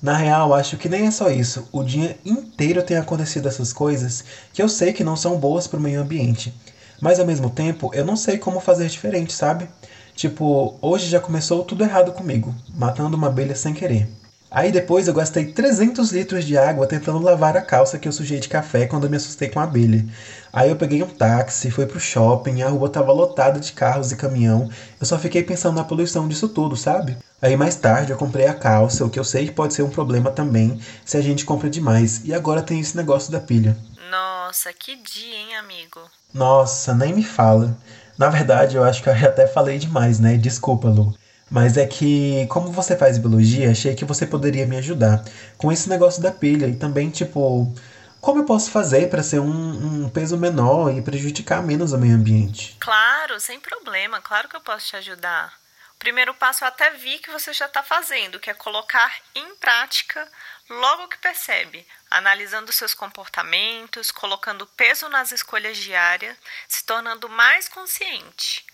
Na 0.00 0.16
real, 0.16 0.54
acho 0.54 0.78
que 0.78 0.88
nem 0.88 1.06
é 1.06 1.10
só 1.10 1.28
isso. 1.30 1.68
O 1.70 1.84
dia 1.84 2.18
inteiro 2.24 2.82
tem 2.82 2.96
acontecido 2.96 3.46
essas 3.46 3.74
coisas 3.74 4.24
que 4.54 4.62
eu 4.62 4.70
sei 4.70 4.94
que 4.94 5.04
não 5.04 5.16
são 5.16 5.36
boas 5.38 5.66
pro 5.66 5.78
meio 5.78 6.00
ambiente. 6.00 6.54
Mas 6.98 7.20
ao 7.20 7.26
mesmo 7.26 7.50
tempo, 7.50 7.90
eu 7.92 8.06
não 8.06 8.16
sei 8.16 8.38
como 8.38 8.58
fazer 8.58 8.88
diferente, 8.88 9.34
sabe? 9.34 9.68
Tipo, 10.14 10.78
hoje 10.80 11.10
já 11.10 11.20
começou 11.20 11.62
tudo 11.62 11.84
errado 11.84 12.10
comigo, 12.12 12.54
matando 12.74 13.18
uma 13.18 13.26
abelha 13.26 13.54
sem 13.54 13.74
querer. 13.74 14.19
Aí 14.50 14.72
depois 14.72 15.06
eu 15.06 15.14
gastei 15.14 15.52
300 15.52 16.10
litros 16.10 16.44
de 16.44 16.58
água 16.58 16.84
tentando 16.84 17.20
lavar 17.20 17.56
a 17.56 17.62
calça 17.62 18.00
que 18.00 18.08
eu 18.08 18.12
sujei 18.12 18.40
de 18.40 18.48
café 18.48 18.84
quando 18.84 19.04
eu 19.04 19.10
me 19.10 19.16
assustei 19.16 19.48
com 19.48 19.60
a 19.60 19.62
abelha. 19.62 20.04
Aí 20.52 20.68
eu 20.68 20.74
peguei 20.74 21.00
um 21.04 21.08
táxi, 21.08 21.70
fui 21.70 21.86
pro 21.86 22.00
shopping, 22.00 22.60
a 22.62 22.68
rua 22.68 22.88
tava 22.88 23.12
lotada 23.12 23.60
de 23.60 23.72
carros 23.72 24.10
e 24.10 24.16
caminhão. 24.16 24.68
Eu 25.00 25.06
só 25.06 25.16
fiquei 25.16 25.44
pensando 25.44 25.76
na 25.76 25.84
poluição 25.84 26.26
disso 26.26 26.48
tudo, 26.48 26.76
sabe? 26.76 27.16
Aí 27.40 27.56
mais 27.56 27.76
tarde 27.76 28.10
eu 28.10 28.18
comprei 28.18 28.48
a 28.48 28.54
calça, 28.54 29.04
o 29.04 29.08
que 29.08 29.20
eu 29.20 29.24
sei 29.24 29.46
que 29.46 29.52
pode 29.52 29.72
ser 29.72 29.84
um 29.84 29.90
problema 29.90 30.32
também 30.32 30.80
se 31.04 31.16
a 31.16 31.20
gente 31.20 31.44
compra 31.44 31.70
demais. 31.70 32.22
E 32.24 32.34
agora 32.34 32.60
tem 32.60 32.80
esse 32.80 32.96
negócio 32.96 33.30
da 33.30 33.38
pilha. 33.38 33.76
Nossa, 34.10 34.72
que 34.72 34.96
dia, 34.96 35.36
hein, 35.36 35.56
amigo? 35.56 36.00
Nossa, 36.34 36.92
nem 36.92 37.14
me 37.14 37.22
fala. 37.22 37.76
Na 38.18 38.28
verdade, 38.28 38.74
eu 38.74 38.82
acho 38.82 39.00
que 39.00 39.08
eu 39.08 39.12
até 39.14 39.46
falei 39.46 39.78
demais, 39.78 40.18
né? 40.18 40.36
Desculpa, 40.36 40.88
Lu. 40.88 41.14
Mas 41.50 41.76
é 41.76 41.86
que, 41.86 42.46
como 42.46 42.70
você 42.70 42.96
faz 42.96 43.18
biologia, 43.18 43.72
achei 43.72 43.94
que 43.96 44.04
você 44.04 44.24
poderia 44.24 44.66
me 44.66 44.76
ajudar 44.76 45.24
com 45.58 45.72
esse 45.72 45.88
negócio 45.88 46.22
da 46.22 46.30
pilha 46.30 46.66
e 46.66 46.76
também, 46.76 47.10
tipo, 47.10 47.74
como 48.20 48.40
eu 48.40 48.44
posso 48.44 48.70
fazer 48.70 49.10
para 49.10 49.22
ser 49.22 49.40
um, 49.40 50.04
um, 50.04 50.10
peso 50.10 50.36
menor 50.36 50.94
e 50.94 51.02
prejudicar 51.02 51.62
menos 51.62 51.92
o 51.92 51.98
meio 51.98 52.14
ambiente? 52.14 52.76
Claro, 52.78 53.40
sem 53.40 53.58
problema, 53.58 54.20
claro 54.20 54.48
que 54.48 54.54
eu 54.54 54.60
posso 54.60 54.86
te 54.86 54.96
ajudar. 54.96 55.58
O 55.94 55.98
primeiro 55.98 56.32
passo 56.34 56.62
eu 56.62 56.68
até 56.68 56.90
vi 56.90 57.18
que 57.18 57.30
você 57.30 57.52
já 57.52 57.66
está 57.66 57.82
fazendo, 57.82 58.38
que 58.38 58.48
é 58.48 58.54
colocar 58.54 59.12
em 59.34 59.54
prática 59.56 60.26
logo 60.68 61.08
que 61.08 61.18
percebe, 61.18 61.84
analisando 62.10 62.72
seus 62.72 62.94
comportamentos, 62.94 64.10
colocando 64.10 64.66
peso 64.66 65.08
nas 65.08 65.32
escolhas 65.32 65.76
diárias, 65.76 66.36
se 66.68 66.84
tornando 66.84 67.28
mais 67.28 67.68
consciente. 67.68 68.64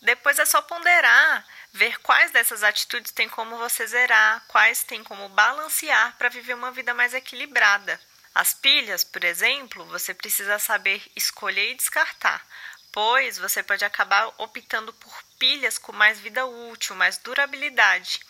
Depois 0.00 0.38
é 0.38 0.44
só 0.44 0.62
ponderar 0.62 1.44
ver 1.72 1.98
quais 2.00 2.30
dessas 2.30 2.62
atitudes 2.62 3.12
tem 3.12 3.28
como 3.28 3.56
você 3.56 3.86
zerar, 3.86 4.44
quais 4.48 4.82
tem 4.82 5.02
como 5.02 5.28
balancear 5.30 6.16
para 6.18 6.28
viver 6.28 6.54
uma 6.54 6.70
vida 6.70 6.92
mais 6.92 7.14
equilibrada. 7.14 7.98
As 8.34 8.54
pilhas, 8.54 9.04
por 9.04 9.24
exemplo, 9.24 9.84
você 9.86 10.14
precisa 10.14 10.58
saber 10.58 11.02
escolher 11.16 11.72
e 11.72 11.74
descartar, 11.74 12.46
pois 12.90 13.38
você 13.38 13.62
pode 13.62 13.84
acabar 13.84 14.32
optando 14.38 14.92
por 14.92 15.22
pilhas 15.38 15.78
com 15.78 15.92
mais 15.92 16.18
vida 16.20 16.46
útil, 16.46 16.94
mais 16.94 17.18
durabilidade 17.18 18.20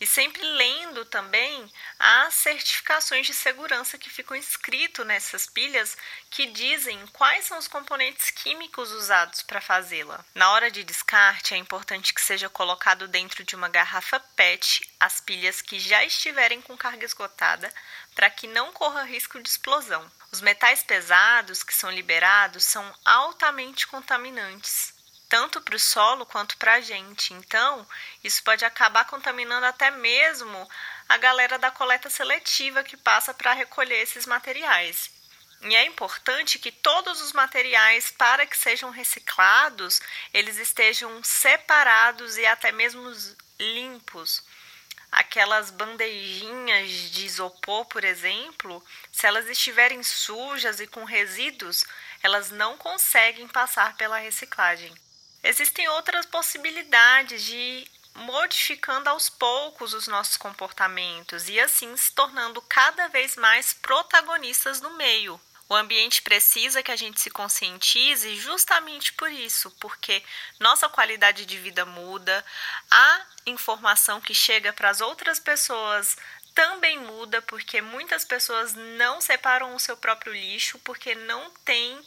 e 0.00 0.06
sempre 0.06 0.42
lendo 0.42 1.04
também 1.04 1.70
as 1.98 2.34
certificações 2.34 3.26
de 3.26 3.34
segurança 3.34 3.98
que 3.98 4.10
ficam 4.10 4.36
escritas 4.36 5.06
nessas 5.06 5.46
pilhas 5.46 5.96
que 6.30 6.46
dizem 6.46 7.06
quais 7.08 7.46
são 7.46 7.58
os 7.58 7.68
componentes 7.68 8.30
químicos 8.30 8.92
usados 8.92 9.42
para 9.42 9.60
fazê-la. 9.60 10.24
Na 10.34 10.50
hora 10.52 10.70
de 10.70 10.84
descarte, 10.84 11.54
é 11.54 11.56
importante 11.56 12.12
que 12.12 12.20
seja 12.20 12.48
colocado 12.48 13.08
dentro 13.08 13.44
de 13.44 13.56
uma 13.56 13.68
garrafa 13.68 14.20
PET 14.20 14.86
as 15.00 15.20
pilhas 15.20 15.60
que 15.60 15.78
já 15.78 16.04
estiverem 16.04 16.60
com 16.60 16.76
carga 16.76 17.04
esgotada, 17.04 17.72
para 18.14 18.30
que 18.30 18.46
não 18.46 18.72
corra 18.72 19.02
risco 19.02 19.40
de 19.40 19.48
explosão. 19.48 20.10
Os 20.32 20.40
metais 20.40 20.82
pesados 20.82 21.62
que 21.62 21.74
são 21.74 21.90
liberados 21.90 22.64
são 22.64 22.94
altamente 23.04 23.86
contaminantes, 23.86 24.92
tanto 25.28 25.60
para 25.60 25.76
o 25.76 25.78
solo 25.78 26.24
quanto 26.26 26.56
para 26.56 26.74
a 26.74 26.80
gente. 26.80 27.34
Então, 27.34 27.86
isso 28.22 28.42
pode 28.42 28.64
acabar 28.64 29.04
contaminando 29.04 29.66
até 29.66 29.90
mesmo 29.90 30.68
a 31.08 31.16
galera 31.16 31.58
da 31.58 31.70
coleta 31.70 32.08
seletiva 32.10 32.82
que 32.82 32.96
passa 32.96 33.34
para 33.34 33.52
recolher 33.52 34.02
esses 34.02 34.26
materiais. 34.26 35.10
E 35.62 35.74
é 35.74 35.84
importante 35.86 36.58
que 36.58 36.70
todos 36.70 37.20
os 37.20 37.32
materiais, 37.32 38.10
para 38.10 38.46
que 38.46 38.56
sejam 38.56 38.90
reciclados, 38.90 40.00
eles 40.32 40.58
estejam 40.58 41.22
separados 41.24 42.36
e 42.36 42.46
até 42.46 42.70
mesmo 42.70 43.10
limpos 43.58 44.44
aquelas 45.10 45.70
bandejinhas 45.70 46.90
de 47.10 47.24
isopor, 47.24 47.86
por 47.86 48.04
exemplo, 48.04 48.84
se 49.10 49.26
elas 49.26 49.48
estiverem 49.48 50.02
sujas 50.02 50.78
e 50.78 50.86
com 50.86 51.04
resíduos, 51.04 51.84
elas 52.22 52.50
não 52.50 52.76
conseguem 52.76 53.48
passar 53.48 53.96
pela 53.96 54.18
reciclagem. 54.18 54.94
Existem 55.42 55.88
outras 55.88 56.26
possibilidades 56.26 57.42
de 57.42 57.56
ir 57.56 57.90
modificando 58.16 59.10
aos 59.10 59.28
poucos 59.28 59.92
os 59.92 60.08
nossos 60.08 60.36
comportamentos 60.36 61.48
e 61.48 61.60
assim 61.60 61.96
se 61.96 62.12
tornando 62.12 62.62
cada 62.62 63.08
vez 63.08 63.36
mais 63.36 63.74
protagonistas 63.74 64.80
no 64.80 64.90
meio. 64.96 65.40
O 65.68 65.74
ambiente 65.74 66.22
precisa 66.22 66.82
que 66.82 66.92
a 66.92 66.96
gente 66.96 67.20
se 67.20 67.28
conscientize 67.28 68.36
justamente 68.36 69.12
por 69.12 69.30
isso, 69.30 69.70
porque 69.80 70.22
nossa 70.60 70.88
qualidade 70.88 71.44
de 71.44 71.58
vida 71.58 71.84
muda, 71.84 72.44
a 72.88 73.26
informação 73.46 74.20
que 74.20 74.32
chega 74.32 74.72
para 74.72 74.90
as 74.90 75.00
outras 75.00 75.40
pessoas 75.40 76.16
também 76.54 76.98
muda, 77.00 77.42
porque 77.42 77.82
muitas 77.82 78.24
pessoas 78.24 78.74
não 78.74 79.20
separam 79.20 79.74
o 79.74 79.80
seu 79.80 79.96
próprio 79.96 80.32
lixo 80.32 80.78
porque 80.78 81.14
não 81.14 81.50
têm 81.64 82.00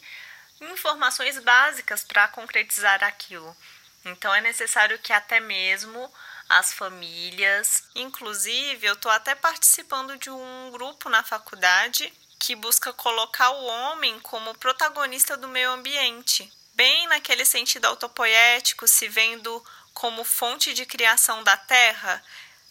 informações 0.60 1.38
básicas 1.38 2.04
para 2.04 2.28
concretizar 2.28 3.02
aquilo. 3.02 3.56
Então 4.04 4.34
é 4.34 4.40
necessário 4.40 4.98
que 4.98 5.12
até 5.12 5.40
mesmo 5.40 6.10
as 6.48 6.72
famílias, 6.72 7.84
inclusive 7.94 8.86
eu 8.86 8.94
estou 8.94 9.10
até 9.10 9.34
participando 9.34 10.16
de 10.16 10.30
um 10.30 10.70
grupo 10.72 11.08
na 11.08 11.22
faculdade 11.22 12.12
que 12.38 12.56
busca 12.56 12.92
colocar 12.92 13.50
o 13.50 13.64
homem 13.64 14.18
como 14.20 14.54
protagonista 14.56 15.36
do 15.36 15.46
meio 15.46 15.70
ambiente, 15.70 16.50
bem 16.74 17.06
naquele 17.08 17.44
sentido 17.44 17.84
autopoético, 17.84 18.88
se 18.88 19.06
vendo 19.08 19.62
como 19.92 20.24
fonte 20.24 20.72
de 20.72 20.86
criação 20.86 21.44
da 21.44 21.56
terra 21.56 22.22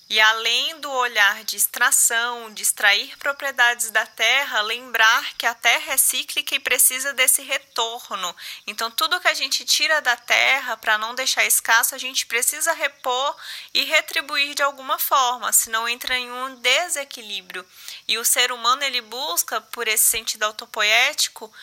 e 0.09 0.19
além 0.19 0.79
do 0.79 0.89
olhar 0.89 1.43
de 1.43 1.55
extração, 1.55 2.51
de 2.51 2.63
extrair 2.63 3.15
propriedades 3.19 3.91
da 3.91 4.07
terra, 4.07 4.59
lembrar 4.61 5.33
que 5.35 5.45
a 5.45 5.53
terra 5.53 5.93
é 5.93 5.97
cíclica 5.97 6.55
e 6.55 6.59
precisa 6.59 7.13
desse 7.13 7.43
retorno. 7.43 8.35
Então, 8.65 8.89
tudo 8.89 9.19
que 9.19 9.27
a 9.27 9.35
gente 9.35 9.63
tira 9.63 10.01
da 10.01 10.15
terra 10.15 10.75
para 10.75 10.97
não 10.97 11.13
deixar 11.13 11.45
escasso, 11.45 11.93
a 11.93 11.99
gente 11.99 12.25
precisa 12.25 12.73
repor 12.73 13.35
e 13.71 13.83
retribuir 13.83 14.55
de 14.55 14.63
alguma 14.63 14.97
forma, 14.97 15.53
senão 15.53 15.87
entra 15.87 16.17
em 16.17 16.31
um 16.31 16.55
desequilíbrio. 16.55 17.63
E 18.07 18.17
o 18.17 18.25
ser 18.25 18.51
humano 18.51 18.83
ele 18.83 19.01
busca, 19.01 19.61
por 19.61 19.87
esse 19.87 20.05
sentido 20.05 20.41
autopoético, 20.41 21.53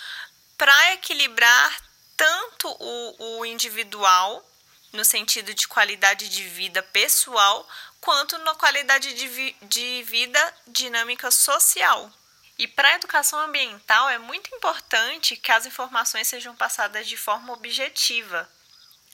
para 0.56 0.92
equilibrar 0.92 1.76
tanto 2.16 2.68
o, 2.78 3.38
o 3.38 3.44
individual 3.44 4.44
no 4.92 5.04
sentido 5.04 5.52
de 5.52 5.68
qualidade 5.68 6.28
de 6.28 6.42
vida 6.44 6.82
pessoal, 6.82 7.68
quanto 8.06 8.38
na 8.38 8.54
qualidade 8.54 9.14
de, 9.14 9.26
vi 9.26 9.56
de 9.62 10.04
vida 10.04 10.54
dinâmica 10.68 11.28
social. 11.28 12.08
E 12.56 12.68
para 12.68 12.90
a 12.90 12.94
educação 12.94 13.40
ambiental 13.40 14.08
é 14.08 14.16
muito 14.16 14.54
importante 14.54 15.36
que 15.36 15.50
as 15.50 15.66
informações 15.66 16.28
sejam 16.28 16.54
passadas 16.54 17.08
de 17.08 17.16
forma 17.16 17.52
objetiva. 17.52 18.48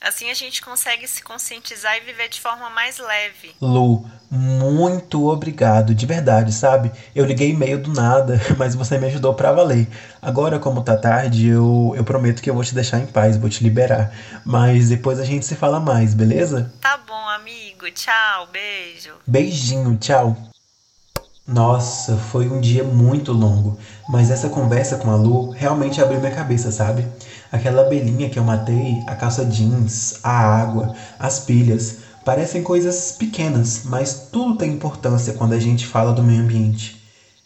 Assim 0.03 0.29
a 0.29 0.33
gente 0.33 0.61
consegue 0.61 1.07
se 1.07 1.23
conscientizar 1.23 1.95
e 1.95 2.01
viver 2.01 2.27
de 2.27 2.41
forma 2.41 2.69
mais 2.69 2.97
leve. 2.97 3.55
Lu, 3.61 4.05
muito 4.29 5.29
obrigado, 5.29 5.95
de 5.95 6.05
verdade, 6.05 6.51
sabe? 6.51 6.91
Eu 7.15 7.23
liguei 7.23 7.55
meio 7.55 7.81
do 7.81 7.93
nada, 7.93 8.37
mas 8.59 8.75
você 8.75 8.97
me 8.97 9.07
ajudou 9.07 9.33
para 9.33 9.53
valer. 9.53 9.87
Agora, 10.21 10.59
como 10.59 10.83
tá 10.83 10.97
tarde, 10.97 11.47
eu, 11.47 11.93
eu 11.95 12.03
prometo 12.03 12.41
que 12.41 12.49
eu 12.49 12.53
vou 12.53 12.65
te 12.65 12.75
deixar 12.75 12.99
em 12.99 13.05
paz, 13.05 13.37
vou 13.37 13.49
te 13.49 13.63
liberar. 13.63 14.11
Mas 14.43 14.89
depois 14.89 15.21
a 15.21 15.23
gente 15.23 15.45
se 15.45 15.55
fala 15.55 15.79
mais, 15.79 16.13
beleza? 16.13 16.73
Tá 16.81 16.97
bom, 16.97 17.29
amigo. 17.29 17.89
Tchau, 17.91 18.49
beijo. 18.51 19.13
Beijinho, 19.25 19.97
tchau. 19.97 20.35
Nossa, 21.47 22.15
foi 22.17 22.47
um 22.47 22.61
dia 22.61 22.85
muito 22.85 23.33
longo, 23.33 23.77
mas 24.07 24.31
essa 24.31 24.47
conversa 24.47 24.95
com 24.95 25.11
a 25.11 25.15
Lu 25.15 25.49
realmente 25.49 26.01
abriu 26.01 26.19
minha 26.21 26.31
cabeça, 26.31 26.71
sabe? 26.71 27.05
Aquela 27.53 27.83
abelhinha 27.83 28.29
que 28.29 28.39
eu 28.39 28.43
matei, 28.43 29.01
a 29.07 29.15
calça 29.15 29.45
jeans, 29.45 30.15
a 30.23 30.31
água, 30.31 30.93
as 31.19 31.39
pilhas, 31.39 31.99
parecem 32.25 32.63
coisas 32.63 33.11
pequenas, 33.11 33.83
mas 33.85 34.27
tudo 34.31 34.57
tem 34.57 34.73
importância 34.73 35.33
quando 35.33 35.53
a 35.53 35.59
gente 35.59 35.85
fala 35.85 36.11
do 36.13 36.23
meio 36.23 36.41
ambiente. 36.41 36.95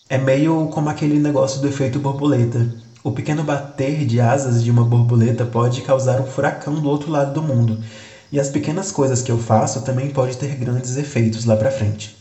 É 0.09 0.17
meio 0.17 0.69
como 0.69 0.89
aquele 0.89 1.19
negócio 1.19 1.61
do 1.61 1.67
efeito 1.67 1.99
borboleta. 1.99 2.73
O 3.03 3.11
pequeno 3.11 3.43
bater 3.43 4.05
de 4.05 4.21
asas 4.21 4.63
de 4.63 4.71
uma 4.71 4.85
borboleta 4.85 5.45
pode 5.45 5.81
causar 5.81 6.21
um 6.21 6.25
furacão 6.25 6.81
do 6.81 6.89
outro 6.89 7.11
lado 7.11 7.33
do 7.33 7.43
mundo, 7.43 7.83
e 8.31 8.39
as 8.39 8.49
pequenas 8.49 8.91
coisas 8.91 9.21
que 9.21 9.31
eu 9.31 9.37
faço 9.37 9.81
também 9.81 10.09
podem 10.09 10.35
ter 10.35 10.55
grandes 10.55 10.95
efeitos 10.95 11.45
lá 11.45 11.57
para 11.57 11.71
frente. 11.71 12.15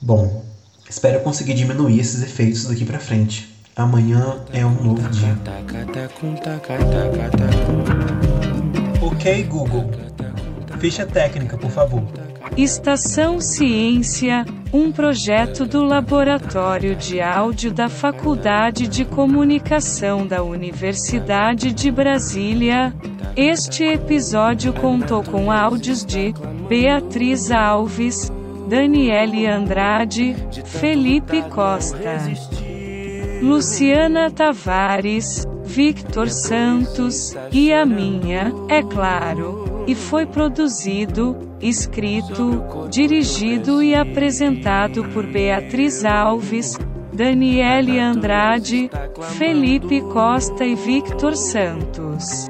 Bom, 0.00 0.42
Espero 0.88 1.22
conseguir 1.22 1.54
diminuir 1.54 2.00
esses 2.00 2.22
efeitos 2.22 2.66
daqui 2.66 2.84
para 2.84 3.00
frente. 3.00 3.51
Amanhã 3.74 4.36
é 4.52 4.66
um 4.66 4.82
novo 4.82 5.08
dia. 5.08 5.34
Ok, 9.00 9.44
Google. 9.44 9.90
Ficha 10.78 11.06
técnica, 11.06 11.56
por 11.56 11.70
favor. 11.70 12.02
Estação 12.54 13.40
Ciência, 13.40 14.44
um 14.74 14.92
projeto 14.92 15.64
do 15.64 15.82
Laboratório 15.82 16.94
de 16.94 17.22
Áudio 17.22 17.72
da 17.72 17.88
Faculdade 17.88 18.86
de 18.86 19.06
Comunicação 19.06 20.26
da 20.26 20.42
Universidade 20.42 21.72
de 21.72 21.90
Brasília. 21.90 22.92
Este 23.34 23.84
episódio 23.84 24.74
contou 24.74 25.22
com 25.22 25.50
áudios 25.50 26.04
de 26.04 26.34
Beatriz 26.68 27.50
Alves, 27.50 28.30
Daniele 28.68 29.46
Andrade, 29.46 30.36
Felipe 30.66 31.40
Costa, 31.48 32.18
Luciana 33.42 34.30
Tavares, 34.30 35.44
Victor 35.64 36.30
Santos, 36.30 37.34
e 37.50 37.72
a 37.72 37.84
minha, 37.84 38.52
é 38.68 38.84
claro, 38.84 39.84
e 39.84 39.96
foi 39.96 40.24
produzido, 40.24 41.36
escrito, 41.60 42.62
dirigido 42.88 43.82
e 43.82 43.96
apresentado 43.96 45.02
por 45.08 45.26
Beatriz 45.26 46.04
Alves, 46.04 46.78
Daniele 47.12 47.98
Andrade, 47.98 48.88
Felipe 49.36 50.00
Costa 50.02 50.64
e 50.64 50.76
Victor 50.76 51.34
Santos. 51.34 52.48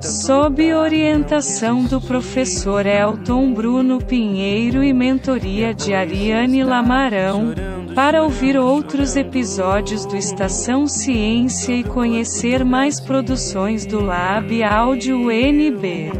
sob 0.00 0.72
orientação 0.72 1.84
do 1.84 2.00
professor 2.00 2.86
Elton 2.86 3.52
Bruno 3.52 3.98
Pinheiro 3.98 4.82
e 4.82 4.94
mentoria 4.94 5.74
de 5.74 5.92
Ariane 5.92 6.64
Lamarão, 6.64 7.52
para 7.94 8.22
ouvir 8.22 8.56
outros 8.56 9.16
episódios 9.16 10.06
do 10.06 10.16
Estação 10.16 10.86
Ciência 10.86 11.72
e 11.72 11.84
conhecer 11.84 12.64
mais 12.64 13.00
produções 13.00 13.84
do 13.84 14.00
Lab 14.00 14.62
Áudio 14.62 15.30
NB. 15.30 16.12